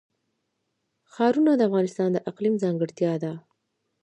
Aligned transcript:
ښارونه 1.13 1.51
د 1.55 1.61
افغانستان 1.69 2.09
د 2.13 2.17
اقلیم 2.29 2.55
ځانګړتیا 2.63 3.13
ده. 3.23 3.33